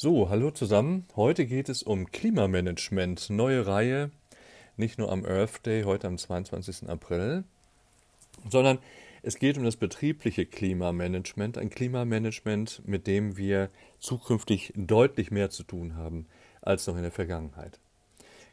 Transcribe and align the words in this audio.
So, 0.00 0.30
hallo 0.30 0.52
zusammen. 0.52 1.06
Heute 1.16 1.44
geht 1.44 1.68
es 1.68 1.82
um 1.82 2.12
Klimamanagement. 2.12 3.30
Neue 3.30 3.66
Reihe, 3.66 4.12
nicht 4.76 4.96
nur 4.96 5.10
am 5.10 5.24
Earth 5.24 5.66
Day, 5.66 5.82
heute 5.82 6.06
am 6.06 6.18
22. 6.18 6.88
April, 6.88 7.42
sondern 8.48 8.78
es 9.24 9.40
geht 9.40 9.58
um 9.58 9.64
das 9.64 9.74
betriebliche 9.74 10.46
Klimamanagement. 10.46 11.58
Ein 11.58 11.68
Klimamanagement, 11.68 12.82
mit 12.86 13.08
dem 13.08 13.36
wir 13.36 13.70
zukünftig 13.98 14.72
deutlich 14.76 15.32
mehr 15.32 15.50
zu 15.50 15.64
tun 15.64 15.96
haben 15.96 16.26
als 16.62 16.86
noch 16.86 16.94
in 16.94 17.02
der 17.02 17.10
Vergangenheit. 17.10 17.80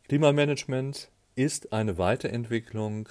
Klimamanagement 0.07 1.11
ist 1.35 1.73
eine 1.73 1.99
Weiterentwicklung 1.99 3.07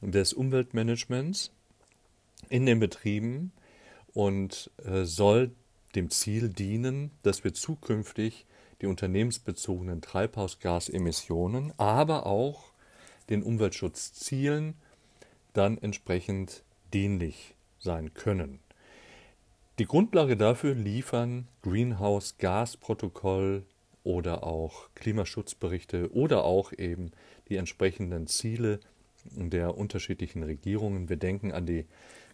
des 0.00 0.32
Umweltmanagements 0.32 1.52
in 2.48 2.64
den 2.64 2.80
Betrieben 2.80 3.52
und 4.14 4.70
äh, 4.86 5.04
soll 5.04 5.50
dem 5.94 6.10
Ziel 6.10 6.48
dienen, 6.48 7.10
dass 7.22 7.44
wir 7.44 7.54
zukünftig 7.54 8.46
die 8.80 8.86
unternehmensbezogenen 8.86 10.00
Treibhausgasemissionen, 10.00 11.72
aber 11.78 12.26
auch 12.26 12.72
den 13.30 13.42
Umweltschutzzielen 13.42 14.74
dann 15.52 15.78
entsprechend 15.78 16.62
dienlich 16.92 17.54
sein 17.78 18.14
können. 18.14 18.60
Die 19.78 19.86
Grundlage 19.86 20.36
dafür 20.36 20.74
liefern 20.74 21.46
Greenhouse-Gas-Protokoll 21.62 23.64
oder 24.02 24.44
auch 24.44 24.88
Klimaschutzberichte 24.94 26.12
oder 26.12 26.44
auch 26.44 26.72
eben 26.72 27.12
die 27.48 27.56
entsprechenden 27.56 28.26
Ziele 28.26 28.80
der 29.24 29.76
unterschiedlichen 29.76 30.42
Regierungen. 30.42 31.08
Wir 31.08 31.16
denken 31.16 31.52
an 31.52 31.66
die 31.66 31.86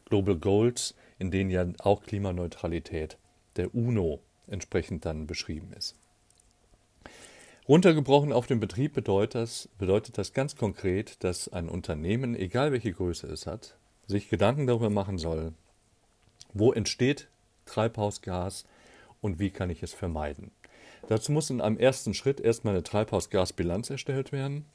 Global 0.06 0.36
Goals, 0.36 0.94
in 1.18 1.30
denen 1.30 1.50
ja 1.50 1.66
auch 1.80 2.02
Klimaneutralität 2.02 3.18
der 3.56 3.74
UNO 3.74 4.20
entsprechend 4.46 5.04
dann 5.04 5.26
beschrieben 5.26 5.72
ist. 5.72 5.96
Runtergebrochen 7.66 8.32
auf 8.32 8.46
den 8.46 8.60
Betrieb 8.60 8.92
bedeutet 8.92 9.36
das, 9.36 9.68
bedeutet 9.78 10.18
das 10.18 10.34
ganz 10.34 10.54
konkret, 10.54 11.24
dass 11.24 11.48
ein 11.48 11.68
Unternehmen, 11.68 12.34
egal 12.34 12.72
welche 12.72 12.92
Größe 12.92 13.26
es 13.26 13.46
hat, 13.46 13.76
sich 14.06 14.28
Gedanken 14.28 14.66
darüber 14.66 14.90
machen 14.90 15.16
soll, 15.16 15.54
wo 16.52 16.72
entsteht 16.72 17.28
Treibhausgas 17.64 18.66
und 19.22 19.38
wie 19.38 19.50
kann 19.50 19.70
ich 19.70 19.82
es 19.82 19.94
vermeiden. 19.94 20.50
Dazu 21.08 21.32
muss 21.32 21.50
in 21.50 21.62
einem 21.62 21.78
ersten 21.78 22.12
Schritt 22.12 22.40
erstmal 22.40 22.74
eine 22.74 22.82
Treibhausgasbilanz 22.82 23.88
erstellt 23.90 24.32
werden. 24.32 24.66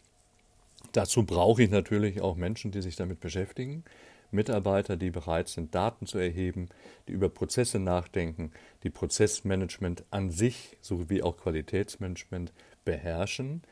Dazu 0.92 1.24
brauche 1.24 1.64
ich 1.64 1.70
natürlich 1.70 2.22
auch 2.22 2.36
Menschen, 2.36 2.72
die 2.72 2.82
sich 2.82 2.96
damit 2.96 3.20
beschäftigen. 3.20 3.84
Mitarbeiter, 4.32 4.98
die 4.98 5.10
bereit 5.10 5.48
sind, 5.48 5.74
Daten 5.74 6.06
zu 6.06 6.18
erheben, 6.18 6.70
die 7.08 7.14
über 7.14 7.30
Prozesse 7.30 7.80
nachdenken, 7.80 8.52
die 8.84 8.90
Prozessmanagement 8.90 10.04
an 10.12 10.30
sich 10.30 10.78
sowie 10.82 11.22
auch 11.24 11.38
Qualitätsmanagement 11.38 12.54
beherrschen. 12.86 13.64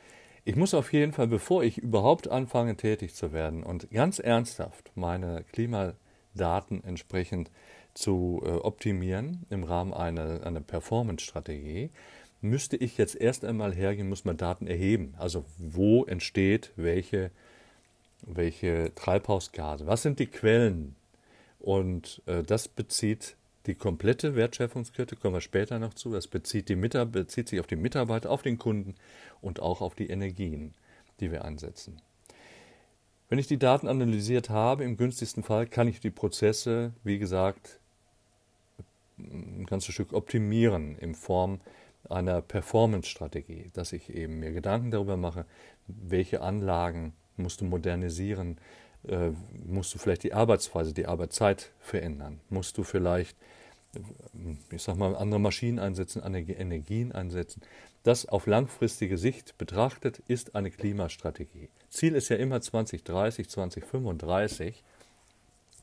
Ich 0.45 0.55
muss 0.55 0.73
auf 0.73 0.93
jeden 0.93 1.11
Fall, 1.11 1.27
bevor 1.27 1.63
ich 1.63 1.77
überhaupt 1.77 2.29
anfange, 2.29 2.77
tätig 2.77 3.13
zu 3.13 3.33
werden 3.33 3.63
und 3.63 3.91
ganz 3.91 4.19
ernsthaft 4.19 4.91
meine 4.95 5.43
Klimadaten 5.51 6.83
entsprechend 6.83 7.51
zu 7.93 8.41
äh, 8.45 8.49
optimieren 8.49 9.45
im 9.49 9.63
Rahmen 9.63 9.93
einer, 9.93 10.45
einer 10.45 10.61
Performance-Strategie, 10.61 11.89
müsste 12.41 12.77
ich 12.77 12.97
jetzt 12.97 13.15
erst 13.15 13.43
einmal 13.43 13.73
hergehen, 13.73 14.09
muss 14.09 14.25
man 14.25 14.37
Daten 14.37 14.67
erheben. 14.67 15.15
Also 15.17 15.45
wo 15.57 16.05
entsteht 16.05 16.71
welche 16.75 17.31
welche 18.21 18.91
Treibhausgase, 18.95 19.87
was 19.87 20.01
sind 20.01 20.19
die 20.19 20.27
Quellen? 20.27 20.95
Und 21.59 22.21
äh, 22.25 22.43
das 22.43 22.67
bezieht 22.67 23.35
die 23.65 23.75
komplette 23.75 24.35
Wertschöpfungskette, 24.35 25.15
kommen 25.15 25.35
wir 25.35 25.41
später 25.41 25.77
noch 25.77 25.93
zu, 25.93 26.11
das 26.11 26.27
bezieht, 26.27 26.69
die 26.69 26.75
bezieht 26.75 27.49
sich 27.49 27.59
auf 27.59 27.67
die 27.67 27.75
Mitarbeiter, 27.75 28.31
auf 28.31 28.41
den 28.41 28.57
Kunden 28.57 28.95
und 29.41 29.59
auch 29.59 29.81
auf 29.81 29.93
die 29.93 30.09
Energien, 30.09 30.73
die 31.19 31.31
wir 31.31 31.43
einsetzen. 31.43 32.01
Wenn 33.29 33.39
ich 33.39 33.47
die 33.47 33.59
Daten 33.59 33.89
analysiert 33.89 34.49
habe, 34.49 34.85
im 34.85 34.95
günstigsten 34.95 35.43
Fall 35.43 35.67
kann 35.67 35.89
ich 35.89 35.99
die 35.99 36.11
Prozesse, 36.11 36.93
wie 37.03 37.19
gesagt, 37.19 37.79
ein 39.17 39.65
ganzes 39.65 39.93
Stück 39.93 40.13
optimieren 40.13 40.97
in 40.97 41.13
Form 41.13 41.59
einer 42.09 42.41
Performance-Strategie, 42.41 43.69
dass 43.73 43.91
ich 43.91 44.09
eben 44.13 44.39
mir 44.39 44.51
Gedanken 44.53 44.91
darüber 44.91 45.17
mache, 45.17 45.45
welche 45.87 46.41
Anlagen 46.41 47.13
musst 47.37 47.61
du 47.61 47.65
modernisieren, 47.65 48.57
äh, 49.07 49.31
musst 49.65 49.93
du 49.93 49.99
vielleicht 49.99 50.23
die 50.23 50.33
Arbeitsweise, 50.33 50.93
die 50.93 51.05
Arbeitszeit 51.05 51.71
verändern, 51.79 52.39
musst 52.49 52.77
du 52.77 52.83
vielleicht, 52.83 53.37
äh, 53.95 54.75
ich 54.75 54.83
sag 54.83 54.97
mal, 54.97 55.15
andere 55.15 55.39
Maschinen 55.39 55.79
einsetzen, 55.79 56.21
andere 56.21 56.53
Energien 56.53 57.11
einsetzen. 57.11 57.61
Das 58.03 58.25
auf 58.25 58.47
langfristige 58.47 59.17
Sicht 59.17 59.57
betrachtet 59.57 60.21
ist 60.27 60.55
eine 60.55 60.71
Klimastrategie. 60.71 61.69
Ziel 61.89 62.15
ist 62.15 62.29
ja 62.29 62.37
immer 62.37 62.61
2030, 62.61 63.49
2035 63.49 64.83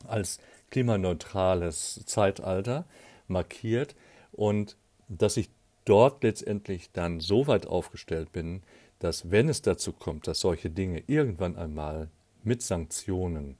als 0.07 0.39
klimaneutrales 0.71 2.01
Zeitalter 2.05 2.85
markiert 3.27 3.95
und 4.31 4.75
dass 5.07 5.37
ich 5.37 5.49
dort 5.85 6.23
letztendlich 6.23 6.91
dann 6.91 7.19
so 7.19 7.47
weit 7.47 7.67
aufgestellt 7.67 8.31
bin, 8.31 8.63
dass 8.99 9.31
wenn 9.31 9.49
es 9.49 9.61
dazu 9.61 9.91
kommt, 9.91 10.27
dass 10.27 10.39
solche 10.39 10.69
Dinge 10.69 11.03
irgendwann 11.07 11.55
einmal 11.55 12.09
mit 12.43 12.61
Sanktionen 12.61 13.57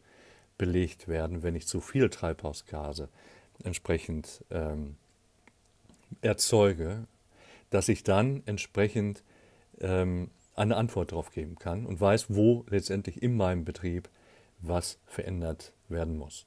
belegt 0.58 1.08
werden, 1.08 1.44
wenn 1.44 1.56
ich 1.56 1.68
zu 1.68 1.82
viel 1.82 2.10
Treibhausgase 2.10 3.10
entsprechend 3.64 4.44
ähm, 4.52 4.96
erzeuge, 6.22 7.08
dass 7.70 7.90
ich 7.90 8.04
dann 8.04 8.44
entsprechend 8.46 9.24
ähm, 9.80 10.30
eine 10.56 10.78
Antwort 10.78 11.12
darauf 11.12 11.32
geben 11.32 11.58
kann 11.58 11.86
und 11.86 12.00
weiß, 12.00 12.28
wo 12.30 12.66
letztendlich 12.70 13.22
in 13.22 13.36
meinem 13.36 13.66
Betrieb 13.66 14.10
was 14.62 14.98
verändert 15.06 15.74
werden 15.90 16.18
muss. 16.18 16.46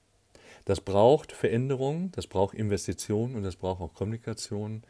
Das 0.65 0.81
braucht 0.81 1.32
Veränderungen, 1.32 2.12
das 2.12 2.27
braucht 2.27 2.54
Investitionen 2.54 3.37
und 3.37 3.43
das 3.43 3.56
braucht 3.56 3.81
auch 3.81 3.94
Kommunikation 3.94 4.82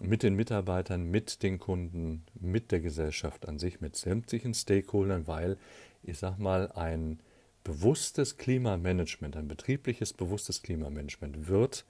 mit 0.00 0.22
den 0.22 0.34
Mitarbeitern, 0.34 1.04
mit 1.10 1.42
den 1.42 1.58
Kunden, 1.58 2.24
mit 2.34 2.72
der 2.72 2.80
Gesellschaft 2.80 3.46
an 3.46 3.58
sich, 3.58 3.80
mit 3.80 3.96
sämtlichen 3.96 4.54
Stakeholdern, 4.54 5.26
weil 5.26 5.58
ich 6.02 6.18
sag 6.18 6.38
mal, 6.38 6.72
ein 6.72 7.20
bewusstes 7.64 8.38
Klimamanagement, 8.38 9.36
ein 9.36 9.48
betriebliches 9.48 10.12
bewusstes 10.12 10.62
Klimamanagement 10.62 11.48
wird 11.48 11.84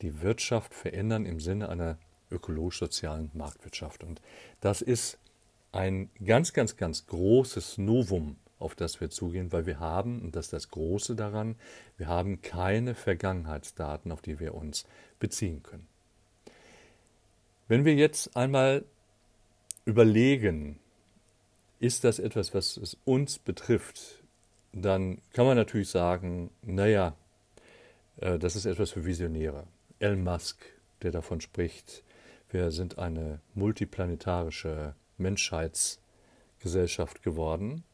die 0.00 0.22
Wirtschaft 0.22 0.74
verändern 0.74 1.26
im 1.26 1.40
Sinne 1.40 1.68
einer 1.68 1.98
ökologisch-sozialen 2.30 3.30
Marktwirtschaft. 3.34 4.02
Und 4.02 4.22
das 4.62 4.80
ist 4.80 5.18
ein 5.72 6.10
ganz, 6.24 6.54
ganz, 6.54 6.76
ganz 6.76 7.06
großes 7.06 7.76
Novum, 7.76 8.36
auf 8.58 8.74
das 8.74 9.00
wir 9.00 9.10
zugehen, 9.10 9.52
weil 9.52 9.66
wir 9.66 9.78
haben, 9.78 10.22
und 10.22 10.36
das 10.36 10.46
ist 10.46 10.52
das 10.52 10.68
Große 10.70 11.16
daran, 11.16 11.56
wir 11.98 12.08
haben 12.08 12.40
keine 12.40 12.94
Vergangenheitsdaten, 12.94 14.10
auf 14.10 14.22
die 14.22 14.40
wir 14.40 14.54
uns 14.54 14.86
beziehen 15.18 15.62
können. 15.62 15.89
Wenn 17.70 17.84
wir 17.84 17.94
jetzt 17.94 18.36
einmal 18.36 18.84
überlegen, 19.84 20.80
ist 21.78 22.02
das 22.02 22.18
etwas, 22.18 22.52
was 22.52 22.76
es 22.76 22.96
uns 23.04 23.38
betrifft, 23.38 24.24
dann 24.72 25.18
kann 25.32 25.46
man 25.46 25.56
natürlich 25.56 25.88
sagen, 25.88 26.50
naja, 26.62 27.14
äh, 28.16 28.40
das 28.40 28.56
ist 28.56 28.66
etwas 28.66 28.90
für 28.90 29.04
Visionäre. 29.04 29.68
Elon 30.00 30.24
Musk, 30.24 30.64
der 31.02 31.12
davon 31.12 31.40
spricht, 31.40 32.02
wir 32.50 32.72
sind 32.72 32.98
eine 32.98 33.38
multiplanetarische 33.54 34.96
Menschheitsgesellschaft 35.18 37.22
geworden, 37.22 37.84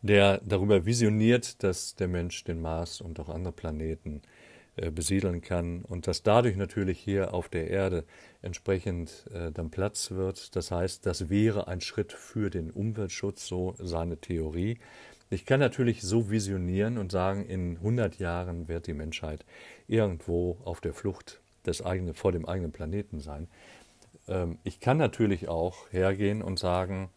der 0.00 0.38
darüber 0.38 0.86
visioniert, 0.86 1.62
dass 1.62 1.94
der 1.94 2.08
Mensch 2.08 2.42
den 2.44 2.62
Mars 2.62 3.02
und 3.02 3.20
auch 3.20 3.28
andere 3.28 3.52
Planeten 3.52 4.22
äh, 4.22 4.45
besiedeln 4.90 5.40
kann 5.40 5.82
und 5.82 6.06
dass 6.06 6.22
dadurch 6.22 6.56
natürlich 6.56 6.98
hier 6.98 7.32
auf 7.32 7.48
der 7.48 7.70
Erde 7.70 8.04
entsprechend 8.42 9.26
äh, 9.32 9.50
dann 9.50 9.70
Platz 9.70 10.10
wird. 10.10 10.54
Das 10.54 10.70
heißt, 10.70 11.06
das 11.06 11.30
wäre 11.30 11.66
ein 11.68 11.80
Schritt 11.80 12.12
für 12.12 12.50
den 12.50 12.70
Umweltschutz, 12.70 13.46
so 13.46 13.74
seine 13.78 14.18
Theorie. 14.18 14.78
Ich 15.28 15.44
kann 15.44 15.60
natürlich 15.60 16.02
so 16.02 16.30
visionieren 16.30 16.98
und 16.98 17.10
sagen, 17.10 17.44
in 17.46 17.78
100 17.78 18.18
Jahren 18.18 18.68
wird 18.68 18.86
die 18.86 18.94
Menschheit 18.94 19.44
irgendwo 19.88 20.58
auf 20.64 20.80
der 20.80 20.92
Flucht 20.92 21.40
des 21.66 21.84
eigenen, 21.84 22.14
vor 22.14 22.32
dem 22.32 22.46
eigenen 22.46 22.70
Planeten 22.70 23.18
sein. 23.18 23.48
Ähm, 24.28 24.58
ich 24.62 24.78
kann 24.78 24.98
natürlich 24.98 25.48
auch 25.48 25.90
hergehen 25.90 26.42
und 26.42 26.58
sagen, 26.58 27.10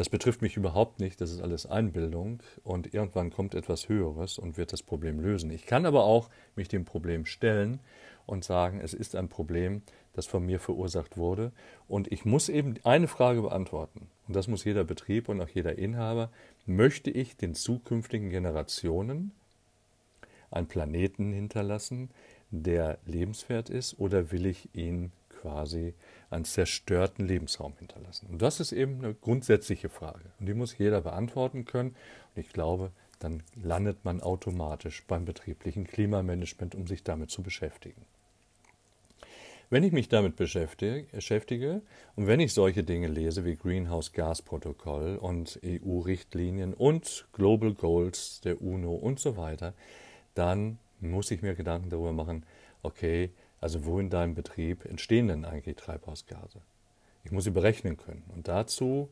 das 0.00 0.08
betrifft 0.08 0.40
mich 0.40 0.56
überhaupt 0.56 0.98
nicht, 0.98 1.20
das 1.20 1.30
ist 1.30 1.42
alles 1.42 1.66
Einbildung 1.66 2.42
und 2.64 2.94
irgendwann 2.94 3.28
kommt 3.28 3.54
etwas 3.54 3.90
Höheres 3.90 4.38
und 4.38 4.56
wird 4.56 4.72
das 4.72 4.82
Problem 4.82 5.20
lösen. 5.20 5.50
Ich 5.50 5.66
kann 5.66 5.84
aber 5.84 6.04
auch 6.04 6.30
mich 6.56 6.68
dem 6.68 6.86
Problem 6.86 7.26
stellen 7.26 7.80
und 8.24 8.42
sagen, 8.42 8.80
es 8.82 8.94
ist 8.94 9.14
ein 9.14 9.28
Problem, 9.28 9.82
das 10.14 10.24
von 10.24 10.46
mir 10.46 10.58
verursacht 10.58 11.18
wurde. 11.18 11.52
Und 11.86 12.10
ich 12.10 12.24
muss 12.24 12.48
eben 12.48 12.76
eine 12.82 13.08
Frage 13.08 13.42
beantworten. 13.42 14.08
Und 14.26 14.34
das 14.34 14.48
muss 14.48 14.64
jeder 14.64 14.84
Betrieb 14.84 15.28
und 15.28 15.38
auch 15.42 15.50
jeder 15.50 15.76
Inhaber, 15.76 16.30
möchte 16.64 17.10
ich 17.10 17.36
den 17.36 17.54
zukünftigen 17.54 18.30
Generationen 18.30 19.32
einen 20.50 20.66
Planeten 20.66 21.30
hinterlassen, 21.30 22.08
der 22.50 22.96
lebenswert 23.04 23.68
ist 23.68 23.98
oder 23.98 24.32
will 24.32 24.46
ich 24.46 24.74
ihn 24.74 25.12
quasi 25.40 25.94
einen 26.30 26.44
zerstörten 26.44 27.26
Lebensraum 27.26 27.74
hinterlassen? 27.78 28.26
Und 28.30 28.42
das 28.42 28.60
ist 28.60 28.72
eben 28.72 29.04
eine 29.04 29.14
grundsätzliche 29.14 29.88
Frage. 29.88 30.30
Und 30.38 30.46
die 30.46 30.54
muss 30.54 30.76
jeder 30.76 31.00
beantworten 31.00 31.64
können. 31.64 31.90
Und 32.34 32.40
ich 32.40 32.52
glaube, 32.52 32.92
dann 33.18 33.42
landet 33.62 34.04
man 34.04 34.20
automatisch 34.20 35.04
beim 35.06 35.24
betrieblichen 35.24 35.86
Klimamanagement, 35.86 36.74
um 36.74 36.86
sich 36.86 37.04
damit 37.04 37.30
zu 37.30 37.42
beschäftigen. 37.42 38.04
Wenn 39.72 39.84
ich 39.84 39.92
mich 39.92 40.08
damit 40.08 40.34
beschäftige, 40.34 41.82
und 42.16 42.26
wenn 42.26 42.40
ich 42.40 42.52
solche 42.52 42.82
Dinge 42.82 43.06
lese 43.06 43.44
wie 43.44 43.54
Greenhouse 43.54 44.12
Gas 44.12 44.42
Protokoll 44.42 45.16
und 45.16 45.60
EU-Richtlinien 45.64 46.74
und 46.74 47.28
Global 47.32 47.74
Goals 47.74 48.40
der 48.40 48.60
UNO 48.60 48.92
und 48.94 49.20
so 49.20 49.36
weiter, 49.36 49.74
dann 50.34 50.78
muss 50.98 51.30
ich 51.30 51.42
mir 51.42 51.54
Gedanken 51.54 51.88
darüber 51.88 52.12
machen, 52.12 52.44
okay, 52.82 53.30
also 53.60 53.84
wo 53.84 53.98
in 53.98 54.10
deinem 54.10 54.34
Betrieb 54.34 54.84
entstehen 54.84 55.28
denn 55.28 55.44
eigentlich 55.44 55.76
Treibhausgase? 55.76 56.60
Ich 57.24 57.32
muss 57.32 57.44
sie 57.44 57.50
berechnen 57.50 57.96
können. 57.96 58.24
Und 58.34 58.48
dazu 58.48 59.10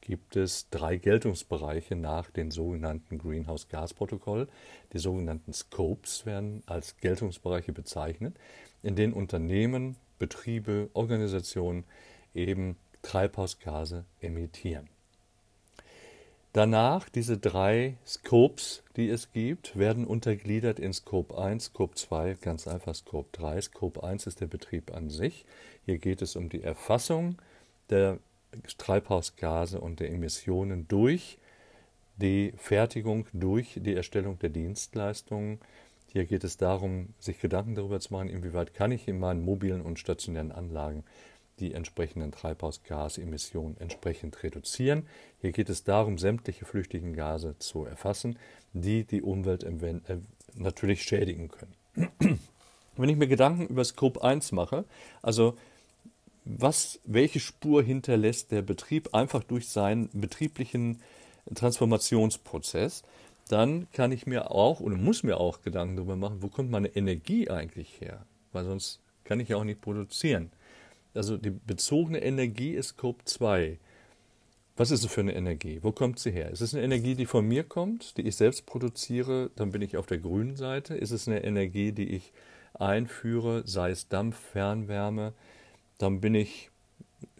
gibt 0.00 0.36
es 0.36 0.70
drei 0.70 0.96
Geltungsbereiche 0.96 1.94
nach 1.94 2.30
dem 2.30 2.50
sogenannten 2.50 3.18
Greenhouse 3.18 3.68
Gas 3.68 3.92
Protokoll. 3.92 4.48
Die 4.94 4.98
sogenannten 4.98 5.52
Scopes 5.52 6.24
werden 6.24 6.62
als 6.66 6.96
Geltungsbereiche 6.96 7.72
bezeichnet 7.72 8.36
in 8.82 8.96
denen 8.96 9.12
Unternehmen, 9.12 9.96
Betriebe, 10.18 10.90
Organisationen 10.92 11.84
eben 12.34 12.76
Treibhausgase 13.02 14.04
emittieren. 14.20 14.88
Danach, 16.52 17.08
diese 17.08 17.38
drei 17.38 17.96
Scopes, 18.04 18.82
die 18.96 19.08
es 19.08 19.30
gibt, 19.30 19.78
werden 19.78 20.04
untergliedert 20.04 20.80
in 20.80 20.92
Scope 20.92 21.38
1, 21.38 21.66
Scope 21.66 21.94
2, 21.94 22.38
ganz 22.40 22.66
einfach 22.66 22.94
Scope 22.96 23.28
3. 23.32 23.60
Scope 23.60 24.02
1 24.02 24.26
ist 24.26 24.40
der 24.40 24.48
Betrieb 24.48 24.92
an 24.92 25.10
sich. 25.10 25.44
Hier 25.86 25.98
geht 25.98 26.22
es 26.22 26.34
um 26.34 26.48
die 26.48 26.62
Erfassung 26.62 27.36
der 27.88 28.18
Treibhausgase 28.78 29.80
und 29.80 30.00
der 30.00 30.10
Emissionen 30.10 30.88
durch 30.88 31.38
die 32.16 32.52
Fertigung, 32.56 33.26
durch 33.32 33.78
die 33.80 33.94
Erstellung 33.94 34.38
der 34.40 34.50
Dienstleistungen, 34.50 35.60
hier 36.12 36.24
geht 36.24 36.42
es 36.42 36.56
darum, 36.56 37.14
sich 37.20 37.38
Gedanken 37.38 37.76
darüber 37.76 38.00
zu 38.00 38.12
machen, 38.12 38.28
inwieweit 38.28 38.74
kann 38.74 38.90
ich 38.90 39.06
in 39.06 39.20
meinen 39.20 39.44
mobilen 39.44 39.80
und 39.80 40.00
stationären 40.00 40.50
Anlagen 40.50 41.04
die 41.60 41.74
entsprechenden 41.74 42.32
Treibhausgasemissionen 42.32 43.78
entsprechend 43.78 44.42
reduzieren. 44.42 45.06
Hier 45.40 45.52
geht 45.52 45.68
es 45.68 45.84
darum, 45.84 46.18
sämtliche 46.18 46.64
flüchtigen 46.64 47.14
Gase 47.14 47.56
zu 47.58 47.84
erfassen, 47.84 48.38
die 48.72 49.04
die 49.04 49.22
Umwelt 49.22 49.62
äh, 49.62 50.18
natürlich 50.54 51.02
schädigen 51.02 51.48
können. 51.48 52.40
Wenn 52.96 53.08
ich 53.08 53.16
mir 53.16 53.28
Gedanken 53.28 53.66
über 53.66 53.84
Scope 53.84 54.22
1 54.22 54.52
mache, 54.52 54.84
also 55.22 55.56
was, 56.44 57.00
welche 57.04 57.40
Spur 57.40 57.82
hinterlässt 57.82 58.50
der 58.50 58.62
Betrieb 58.62 59.14
einfach 59.14 59.44
durch 59.44 59.68
seinen 59.68 60.08
betrieblichen 60.12 61.02
Transformationsprozess, 61.54 63.02
dann 63.48 63.90
kann 63.92 64.12
ich 64.12 64.26
mir 64.26 64.50
auch 64.50 64.80
oder 64.80 64.96
muss 64.96 65.22
mir 65.22 65.38
auch 65.38 65.62
Gedanken 65.62 65.96
darüber 65.96 66.16
machen, 66.16 66.42
wo 66.42 66.48
kommt 66.48 66.70
meine 66.70 66.88
Energie 66.88 67.50
eigentlich 67.50 68.00
her? 68.00 68.24
Weil 68.52 68.64
sonst 68.64 69.00
kann 69.24 69.40
ich 69.40 69.48
ja 69.48 69.56
auch 69.56 69.64
nicht 69.64 69.80
produzieren. 69.80 70.50
Also 71.14 71.36
die 71.36 71.50
bezogene 71.50 72.22
Energie 72.22 72.72
ist 72.72 72.88
Scope 72.88 73.24
2. 73.24 73.78
Was 74.76 74.90
ist 74.90 75.04
es 75.04 75.12
für 75.12 75.20
eine 75.20 75.34
Energie? 75.34 75.80
Wo 75.82 75.92
kommt 75.92 76.18
sie 76.18 76.30
her? 76.30 76.50
Ist 76.50 76.60
es 76.60 76.74
eine 76.74 76.82
Energie, 76.82 77.14
die 77.14 77.26
von 77.26 77.46
mir 77.46 77.64
kommt, 77.64 78.16
die 78.16 78.22
ich 78.22 78.36
selbst 78.36 78.66
produziere? 78.66 79.50
Dann 79.56 79.72
bin 79.72 79.82
ich 79.82 79.96
auf 79.96 80.06
der 80.06 80.18
grünen 80.18 80.56
Seite. 80.56 80.94
Ist 80.94 81.10
es 81.10 81.28
eine 81.28 81.44
Energie, 81.44 81.92
die 81.92 82.08
ich 82.10 82.32
einführe, 82.74 83.62
sei 83.66 83.90
es 83.90 84.08
Dampf, 84.08 84.38
Fernwärme? 84.38 85.34
Dann 85.98 86.20
bin 86.20 86.34
ich, 86.34 86.70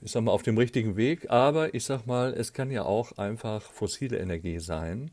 ich 0.03 0.11
sag 0.11 0.23
mal, 0.23 0.33
auf 0.33 0.43
dem 0.43 0.59
richtigen 0.59 0.97
Weg. 0.97 1.31
Aber 1.31 1.73
ich 1.75 1.85
sag 1.85 2.07
mal, 2.07 2.35
es 2.35 2.53
kann 2.53 2.71
ja 2.71 2.85
auch 2.85 3.17
einfach 3.17 3.63
fossile 3.63 4.19
Energie 4.19 4.59
sein 4.59 5.11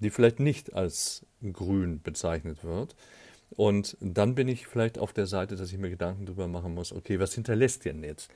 die 0.00 0.10
vielleicht 0.10 0.40
nicht 0.40 0.74
als 0.74 1.24
grün 1.52 2.00
bezeichnet 2.02 2.64
wird. 2.64 2.96
Und 3.50 3.96
dann 4.00 4.34
bin 4.34 4.48
ich 4.48 4.66
vielleicht 4.66 4.98
auf 4.98 5.12
der 5.12 5.26
Seite, 5.26 5.56
dass 5.56 5.72
ich 5.72 5.78
mir 5.78 5.90
Gedanken 5.90 6.26
darüber 6.26 6.48
machen 6.48 6.74
muss, 6.74 6.92
okay, 6.92 7.18
was 7.18 7.34
hinterlässt 7.34 7.84
denn 7.84 8.02
jetzt 8.04 8.30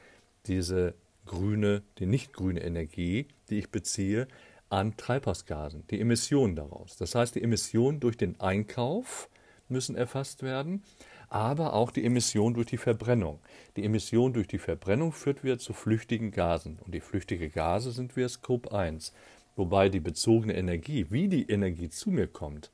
diese 0.47 0.95
grüne, 1.25 1.83
die 1.99 2.07
nicht 2.07 2.33
grüne 2.33 2.63
Energie, 2.63 3.29
die 3.49 3.59
ich 3.59 3.71
beziehe, 3.71 4.29
an 4.71 4.97
Treibhausgasen, 4.97 5.85
die 5.89 6.01
Emissionen 6.01 6.57
daraus. 6.57 6.97
Das 6.97 7.15
heißt, 7.15 7.35
die 7.35 7.43
Emissionen 7.43 8.01
durch 8.01 8.17
den 8.17 8.41
Einkauf 8.41 9.29
müssen 9.69 9.97
erfasst 9.97 10.43
werden, 10.43 10.83
aber 11.29 11.75
auch 11.75 11.91
die 11.91 12.05
Emission 12.05 12.55
durch 12.55 12.67
die 12.67 12.77
Verbrennung. 12.77 13.39
Die 13.77 13.85
Emission 13.85 14.33
durch 14.33 14.47
die 14.47 14.59
Verbrennung 14.59 15.13
führt 15.13 15.43
wieder 15.43 15.59
zu 15.59 15.73
flüchtigen 15.73 16.31
Gasen. 16.31 16.79
Und 16.85 16.95
die 16.95 17.01
flüchtigen 17.01 17.51
Gase 17.51 17.93
sind 17.93 18.17
wir 18.17 18.29
Scope 18.29 18.73
1. 18.73 19.13
Wobei 19.57 19.89
die 19.89 20.01
bezogene 20.01 20.55
Energie, 20.55 21.07
wie 21.11 21.29
die 21.29 21.49
Energie 21.49 21.89
zu 21.89 22.11
mir 22.11 22.27
kommt, 22.27 22.71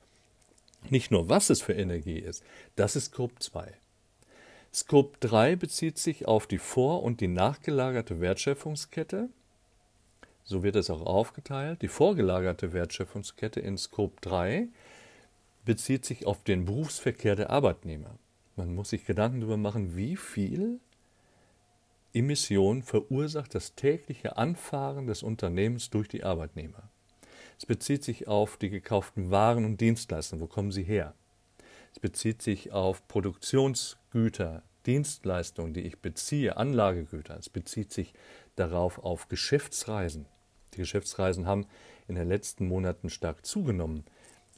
nicht 0.88 1.10
nur 1.10 1.28
was 1.28 1.50
es 1.50 1.62
für 1.62 1.74
Energie 1.74 2.18
ist, 2.18 2.42
das 2.76 2.96
ist 2.96 3.06
Scope 3.06 3.38
2. 3.38 3.72
Scope 4.72 5.18
3 5.20 5.56
bezieht 5.56 5.98
sich 5.98 6.26
auf 6.28 6.46
die 6.46 6.58
vor- 6.58 7.02
und 7.02 7.20
die 7.20 7.28
nachgelagerte 7.28 8.20
Wertschöpfungskette. 8.20 9.28
So 10.44 10.62
wird 10.62 10.76
es 10.76 10.90
auch 10.90 11.02
aufgeteilt. 11.02 11.82
Die 11.82 11.88
vorgelagerte 11.88 12.72
Wertschöpfungskette 12.72 13.60
in 13.60 13.76
Scope 13.76 14.20
3 14.20 14.68
bezieht 15.64 16.04
sich 16.04 16.26
auf 16.26 16.42
den 16.44 16.64
Berufsverkehr 16.64 17.36
der 17.36 17.50
Arbeitnehmer. 17.50 18.16
Man 18.56 18.74
muss 18.74 18.90
sich 18.90 19.04
Gedanken 19.04 19.40
darüber 19.40 19.56
machen, 19.56 19.96
wie 19.96 20.16
viel 20.16 20.80
Emission 22.12 22.82
verursacht 22.82 23.54
das 23.54 23.74
tägliche 23.74 24.36
Anfahren 24.36 25.06
des 25.06 25.22
Unternehmens 25.22 25.90
durch 25.90 26.08
die 26.08 26.24
Arbeitnehmer. 26.24 26.90
Es 27.60 27.66
bezieht 27.66 28.02
sich 28.02 28.26
auf 28.26 28.56
die 28.56 28.70
gekauften 28.70 29.30
Waren 29.30 29.66
und 29.66 29.82
Dienstleistungen. 29.82 30.40
Wo 30.40 30.46
kommen 30.46 30.72
sie 30.72 30.82
her? 30.82 31.12
Es 31.92 32.00
bezieht 32.00 32.40
sich 32.40 32.72
auf 32.72 33.06
Produktionsgüter, 33.06 34.62
Dienstleistungen, 34.86 35.74
die 35.74 35.82
ich 35.82 35.98
beziehe, 35.98 36.56
Anlagegüter. 36.56 37.36
Es 37.38 37.50
bezieht 37.50 37.92
sich 37.92 38.14
darauf 38.56 38.98
auf 39.00 39.28
Geschäftsreisen. 39.28 40.24
Die 40.72 40.78
Geschäftsreisen 40.78 41.46
haben 41.46 41.66
in 42.08 42.14
den 42.14 42.28
letzten 42.28 42.66
Monaten 42.66 43.10
stark 43.10 43.44
zugenommen, 43.44 44.04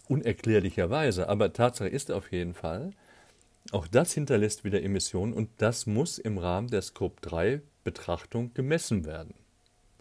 unerklärlicherweise. 0.07 1.29
Aber 1.29 1.53
Tatsache 1.53 1.89
ist 1.89 2.13
auf 2.13 2.31
jeden 2.31 2.55
Fall, 2.55 2.93
auch 3.73 3.89
das 3.89 4.13
hinterlässt 4.13 4.63
wieder 4.63 4.81
Emissionen 4.81 5.33
und 5.33 5.51
das 5.57 5.87
muss 5.87 6.19
im 6.19 6.39
Rahmen 6.39 6.69
der 6.69 6.83
Scope 6.83 7.21
3 7.23 7.63
Betrachtung 7.83 8.55
gemessen 8.55 9.05
werden. 9.05 9.35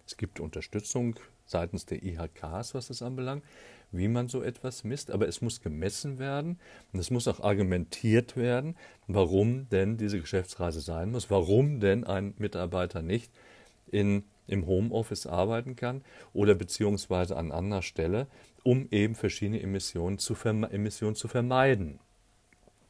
Es 0.06 0.18
gibt 0.18 0.40
Unterstützung 0.40 1.16
seitens 1.52 1.86
der 1.86 2.04
IHKs, 2.04 2.74
was 2.74 2.88
das 2.88 3.02
anbelangt, 3.02 3.44
wie 3.92 4.08
man 4.08 4.28
so 4.28 4.42
etwas 4.42 4.84
misst, 4.84 5.12
aber 5.12 5.28
es 5.28 5.42
muss 5.42 5.62
gemessen 5.62 6.18
werden 6.18 6.60
und 6.94 7.00
es 7.00 7.12
muss 7.12 7.28
auch 7.28 7.42
argumentiert 7.42 8.38
werden, 8.38 8.76
warum 9.08 9.70
denn 9.70 9.98
diese 9.98 10.20
Geschäftsreise 10.20 10.80
sein 10.80 11.12
muss, 11.12 11.30
warum 11.30 11.80
denn 11.80 12.06
ein 12.06 12.34
Mitarbeiter 12.38 13.02
nicht 13.02 13.32
in, 13.92 14.24
im 14.48 14.66
Homeoffice 14.66 15.28
arbeiten 15.28 15.76
kann 15.76 16.04
oder 16.34 16.56
beziehungsweise 16.56 17.36
an 17.36 17.52
anderer 17.52 17.82
Stelle, 17.82 18.28
um 18.64 18.88
eben 18.92 19.16
verschiedene 19.16 19.62
Emissionen 19.62 20.18
zu, 20.18 20.36
Emissionen 20.46 21.16
zu 21.16 21.28
vermeiden. 21.28 22.00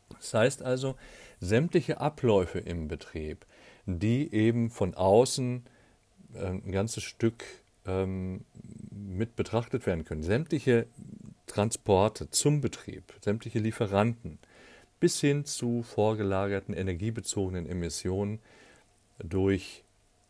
Das 0.10 0.34
heißt 0.34 0.62
also, 0.62 0.96
sämtliche 1.40 2.00
Abläufe 2.00 2.60
im 2.60 2.88
Betrieb, 2.88 3.46
die 3.86 4.32
eben 4.34 4.70
von 4.70 4.94
außen 4.94 5.66
äh, 6.36 6.46
ein 6.46 6.72
ganzes 6.72 7.04
Stück 7.04 7.44
ähm, 7.86 8.46
mit 8.92 9.36
betrachtet 9.36 9.86
werden 9.86 10.06
können, 10.06 10.24
sämtliche 10.24 10.88
Transporte 11.48 12.30
zum 12.30 12.62
Betrieb, 12.62 13.14
sämtliche 13.22 13.60
Lieferanten, 13.60 14.40
bis 15.00 15.20
hin 15.20 15.46
zu 15.46 15.84
vorgelagerten 15.84 16.74
energiebezogenen 16.74 17.66
Emissionen 17.66 18.40
durch 19.20 19.84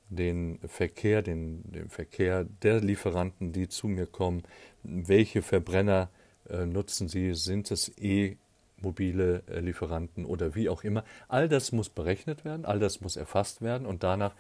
den 0.10 0.60
Verkehr, 0.66 1.22
den, 1.22 1.64
den 1.72 1.90
Verkehr 1.90 2.44
der 2.44 2.82
Lieferanten, 2.82 3.54
die 3.54 3.70
zu 3.70 3.88
mir 3.88 4.08
kommen, 4.08 4.44
welche 4.84 5.42
Verbrenner 5.42 6.10
äh, 6.50 6.66
nutzen 6.66 7.08
sie, 7.08 7.34
sind 7.34 7.72
es 7.72 7.90
E 7.98 8.38
mobile 8.82 9.44
äh, 9.48 9.60
Lieferanten 9.60 10.26
oder 10.26 10.56
wie 10.56 10.70
auch 10.70 10.84
immer. 10.84 11.04
All 11.28 11.48
das 11.48 11.72
muss 11.72 11.90
berechnet 11.90 12.44
werden, 12.44 12.66
all 12.66 12.80
das 12.80 13.02
muss 13.02 13.16
erfasst 13.16 13.62
werden 13.62 13.86
und 13.88 14.04
danach 14.04 14.36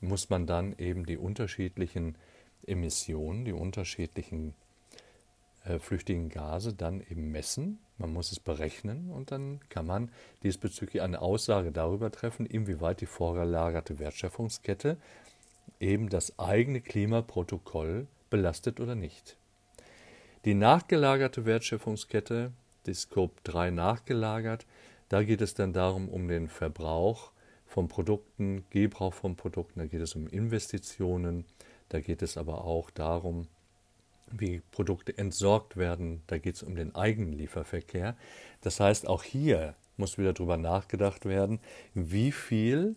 muss 0.00 0.30
man 0.30 0.46
dann 0.46 0.74
eben 0.78 1.04
die 1.04 1.18
unterschiedlichen 1.18 2.16
Emissionen, 2.66 3.44
die 3.44 3.52
unterschiedlichen 3.52 4.54
äh, 5.64 5.78
flüchtigen 5.78 6.28
Gase 6.28 6.74
dann 6.74 7.00
eben 7.00 7.30
messen. 7.30 7.78
Man 7.98 8.12
muss 8.12 8.32
es 8.32 8.40
berechnen 8.40 9.10
und 9.10 9.30
dann 9.30 9.60
kann 9.68 9.86
man 9.86 10.10
diesbezüglich 10.42 11.02
eine 11.02 11.20
Aussage 11.20 11.72
darüber 11.72 12.10
treffen, 12.10 12.46
inwieweit 12.46 13.00
die 13.00 13.06
vorgelagerte 13.06 13.98
Wertschöpfungskette 13.98 14.96
eben 15.78 16.08
das 16.08 16.38
eigene 16.38 16.80
Klimaprotokoll 16.80 18.06
belastet 18.30 18.80
oder 18.80 18.94
nicht. 18.94 19.36
Die 20.44 20.54
nachgelagerte 20.54 21.44
Wertschöpfungskette 21.44 22.52
die 22.86 22.94
Scope 22.94 23.40
3 23.44 23.70
nachgelagert. 23.70 24.66
Da 25.08 25.22
geht 25.22 25.40
es 25.40 25.54
dann 25.54 25.72
darum, 25.72 26.08
um 26.08 26.28
den 26.28 26.48
Verbrauch 26.48 27.32
von 27.66 27.88
Produkten, 27.88 28.64
Gebrauch 28.70 29.14
von 29.14 29.36
Produkten, 29.36 29.80
da 29.80 29.86
geht 29.86 30.00
es 30.00 30.14
um 30.14 30.26
Investitionen, 30.26 31.44
da 31.90 32.00
geht 32.00 32.22
es 32.22 32.36
aber 32.36 32.64
auch 32.64 32.90
darum, 32.90 33.46
wie 34.30 34.62
Produkte 34.70 35.16
entsorgt 35.18 35.76
werden, 35.76 36.22
da 36.28 36.38
geht 36.38 36.54
es 36.54 36.62
um 36.62 36.76
den 36.76 36.94
Eigenlieferverkehr. 36.94 38.16
Das 38.60 38.80
heißt, 38.80 39.06
auch 39.06 39.22
hier 39.24 39.74
muss 39.96 40.16
wieder 40.16 40.32
darüber 40.32 40.56
nachgedacht 40.56 41.26
werden, 41.26 41.60
wie 41.94 42.32
viel 42.32 42.96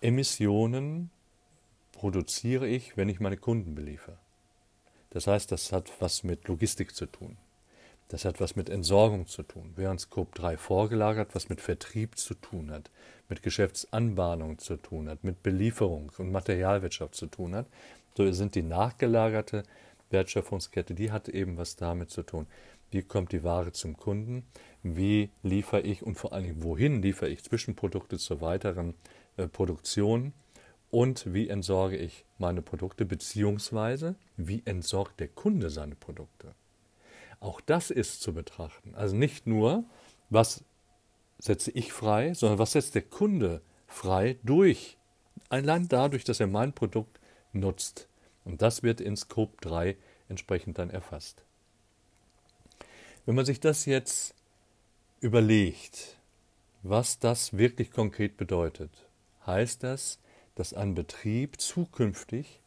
Emissionen 0.00 1.10
produziere 1.92 2.66
ich, 2.66 2.96
wenn 2.96 3.08
ich 3.08 3.20
meine 3.20 3.36
Kunden 3.36 3.74
beliefere. 3.74 4.18
Das 5.10 5.26
heißt, 5.26 5.52
das 5.52 5.70
hat 5.70 5.92
was 6.00 6.24
mit 6.24 6.48
Logistik 6.48 6.94
zu 6.94 7.06
tun. 7.06 7.36
Das 8.12 8.26
hat 8.26 8.42
was 8.42 8.56
mit 8.56 8.68
Entsorgung 8.68 9.26
zu 9.26 9.42
tun, 9.42 9.72
während 9.74 9.98
Scope 9.98 10.32
3 10.34 10.58
vorgelagert 10.58 11.34
was 11.34 11.48
mit 11.48 11.62
Vertrieb 11.62 12.18
zu 12.18 12.34
tun 12.34 12.70
hat, 12.70 12.90
mit 13.30 13.42
Geschäftsanbahnung 13.42 14.58
zu 14.58 14.76
tun 14.76 15.08
hat, 15.08 15.24
mit 15.24 15.42
Belieferung 15.42 16.12
und 16.18 16.30
Materialwirtschaft 16.30 17.14
zu 17.14 17.26
tun 17.28 17.54
hat. 17.54 17.68
So 18.14 18.30
sind 18.32 18.54
die 18.54 18.64
nachgelagerte 18.64 19.62
Wertschöpfungskette, 20.10 20.94
die 20.94 21.10
hat 21.10 21.30
eben 21.30 21.56
was 21.56 21.76
damit 21.76 22.10
zu 22.10 22.22
tun. 22.22 22.46
Wie 22.90 23.00
kommt 23.00 23.32
die 23.32 23.44
Ware 23.44 23.72
zum 23.72 23.96
Kunden? 23.96 24.44
Wie 24.82 25.30
liefere 25.42 25.80
ich 25.80 26.02
und 26.02 26.16
vor 26.16 26.34
allen 26.34 26.44
Dingen 26.44 26.62
wohin 26.62 27.00
liefere 27.00 27.30
ich 27.30 27.42
Zwischenprodukte 27.42 28.18
zur 28.18 28.42
weiteren 28.42 28.92
äh, 29.38 29.48
Produktion? 29.48 30.34
Und 30.90 31.32
wie 31.32 31.48
entsorge 31.48 31.96
ich 31.96 32.26
meine 32.36 32.60
Produkte, 32.60 33.06
beziehungsweise 33.06 34.16
wie 34.36 34.60
entsorgt 34.66 35.18
der 35.18 35.28
Kunde 35.28 35.70
seine 35.70 35.94
Produkte? 35.94 36.54
Auch 37.42 37.60
das 37.60 37.90
ist 37.90 38.22
zu 38.22 38.32
betrachten. 38.32 38.94
Also 38.94 39.16
nicht 39.16 39.48
nur, 39.48 39.84
was 40.30 40.62
setze 41.40 41.72
ich 41.72 41.92
frei, 41.92 42.34
sondern 42.34 42.60
was 42.60 42.72
setzt 42.72 42.94
der 42.94 43.02
Kunde 43.02 43.62
frei 43.88 44.38
durch, 44.44 44.96
allein 45.48 45.88
dadurch, 45.88 46.22
dass 46.22 46.38
er 46.38 46.46
mein 46.46 46.72
Produkt 46.72 47.18
nutzt. 47.52 48.06
Und 48.44 48.62
das 48.62 48.84
wird 48.84 49.00
in 49.00 49.16
Scope 49.16 49.56
3 49.60 49.96
entsprechend 50.28 50.78
dann 50.78 50.88
erfasst. 50.88 51.42
Wenn 53.26 53.34
man 53.34 53.44
sich 53.44 53.58
das 53.58 53.86
jetzt 53.86 54.36
überlegt, 55.20 56.18
was 56.84 57.18
das 57.18 57.58
wirklich 57.58 57.90
konkret 57.90 58.36
bedeutet, 58.36 59.08
heißt 59.46 59.82
das, 59.82 60.20
dass 60.54 60.74
ein 60.74 60.94
Betrieb 60.94 61.60
zukünftig 61.60 62.60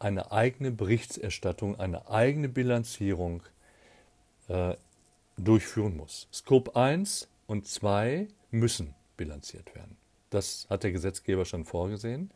eine 0.00 0.32
eigene 0.32 0.72
Berichterstattung, 0.72 1.78
eine 1.78 2.10
eigene 2.10 2.48
Bilanzierung 2.48 3.44
äh, 4.48 4.74
durchführen 5.36 5.96
muss. 5.96 6.28
Scope 6.32 6.74
1 6.74 7.28
und 7.46 7.66
2 7.66 8.28
müssen 8.50 8.94
bilanziert 9.16 9.74
werden. 9.74 9.96
Das 10.30 10.66
hat 10.68 10.82
der 10.82 10.92
Gesetzgeber 10.92 11.44
schon 11.44 11.64
vorgesehen. 11.64 12.30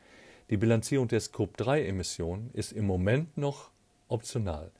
Die 0.50 0.56
Bilanzierung 0.56 1.08
der 1.08 1.20
Scope 1.20 1.56
3 1.56 1.86
Emissionen 1.86 2.50
ist 2.52 2.72
im 2.72 2.86
Moment 2.86 3.36
noch 3.36 3.70
optional. 4.08 4.70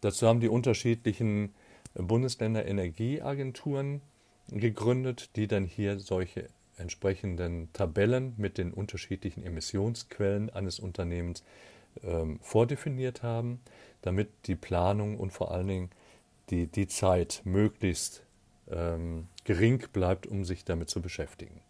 Dazu 0.00 0.26
haben 0.26 0.40
die 0.40 0.48
unterschiedlichen 0.48 1.54
Bundesländer 1.94 2.66
Energieagenturen 2.66 4.02
gegründet, 4.48 5.30
die 5.36 5.46
dann 5.46 5.64
hier 5.64 5.98
solche 5.98 6.48
entsprechenden 6.76 7.72
Tabellen 7.72 8.34
mit 8.36 8.58
den 8.58 8.72
unterschiedlichen 8.72 9.44
Emissionsquellen 9.44 10.50
eines 10.50 10.80
Unternehmens 10.80 11.44
ähm, 12.02 12.40
vordefiniert 12.42 13.22
haben, 13.22 13.60
damit 14.02 14.28
die 14.46 14.56
Planung 14.56 15.18
und 15.18 15.32
vor 15.32 15.52
allen 15.52 15.68
Dingen 15.68 15.90
die, 16.50 16.66
die 16.66 16.86
Zeit 16.86 17.42
möglichst 17.44 18.24
ähm, 18.70 19.28
gering 19.44 19.84
bleibt, 19.92 20.26
um 20.26 20.44
sich 20.44 20.64
damit 20.64 20.90
zu 20.90 21.00
beschäftigen. 21.00 21.60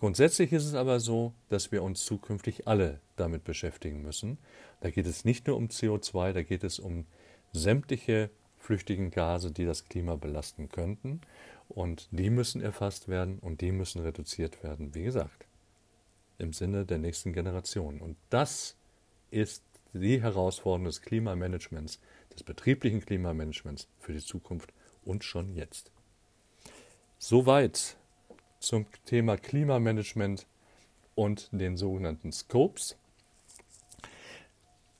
Grundsätzlich 0.00 0.52
ist 0.52 0.66
es 0.66 0.74
aber 0.74 1.00
so, 1.00 1.32
dass 1.48 1.72
wir 1.72 1.82
uns 1.82 2.04
zukünftig 2.04 2.66
alle 2.66 3.00
damit 3.16 3.44
beschäftigen 3.44 4.02
müssen. 4.02 4.38
Da 4.80 4.90
geht 4.90 5.06
es 5.06 5.24
nicht 5.24 5.46
nur 5.46 5.56
um 5.56 5.68
CO2, 5.68 6.32
da 6.32 6.42
geht 6.42 6.64
es 6.64 6.78
um 6.78 7.06
sämtliche 7.52 8.30
flüchtigen 8.58 9.10
Gase, 9.10 9.50
die 9.50 9.64
das 9.64 9.88
Klima 9.88 10.16
belasten 10.16 10.68
könnten. 10.68 11.20
Und 11.68 12.08
die 12.10 12.30
müssen 12.30 12.60
erfasst 12.60 13.08
werden 13.08 13.38
und 13.38 13.60
die 13.60 13.72
müssen 13.72 14.02
reduziert 14.02 14.62
werden, 14.62 14.94
wie 14.94 15.04
gesagt, 15.04 15.46
im 16.38 16.52
Sinne 16.52 16.84
der 16.84 16.98
nächsten 16.98 17.32
Generation. 17.32 18.00
Und 18.00 18.16
das 18.28 18.76
ist 19.30 19.64
die 19.94 20.22
Herausforderung 20.22 20.84
des 20.84 21.00
Klimamanagements, 21.02 22.00
des 22.32 22.42
betrieblichen 22.42 23.04
Klimamanagements 23.04 23.88
für 23.98 24.12
die 24.12 24.24
Zukunft 24.24 24.72
und 25.04 25.24
schon 25.24 25.54
jetzt. 25.54 25.90
Soweit 27.18 27.96
zum 28.60 28.86
Thema 29.04 29.36
Klimamanagement 29.36 30.46
und 31.14 31.48
den 31.52 31.76
sogenannten 31.76 32.32
Scopes. 32.32 32.96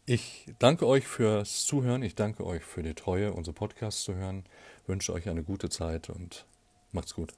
Ich 0.06 0.46
danke 0.58 0.86
euch 0.86 1.06
fürs 1.06 1.64
Zuhören, 1.64 2.02
ich 2.02 2.14
danke 2.14 2.44
euch 2.44 2.62
für 2.62 2.82
die 2.82 2.94
Treue, 2.94 3.32
unsere 3.32 3.54
Podcasts 3.54 4.04
zu 4.04 4.14
hören, 4.14 4.44
wünsche 4.86 5.12
euch 5.14 5.28
eine 5.28 5.42
gute 5.42 5.70
Zeit 5.70 6.10
und 6.10 6.46
macht's 6.92 7.14
gut. 7.14 7.34